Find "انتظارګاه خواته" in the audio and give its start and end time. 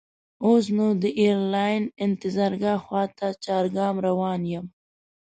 2.05-3.27